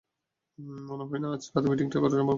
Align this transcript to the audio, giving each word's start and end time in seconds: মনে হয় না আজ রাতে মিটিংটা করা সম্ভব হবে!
মনে 0.89 1.03
হয় 1.09 1.19
না 1.19 1.27
আজ 1.35 1.43
রাতে 1.53 1.67
মিটিংটা 1.71 1.97
করা 1.99 2.11
সম্ভব 2.11 2.19
হবে! 2.19 2.29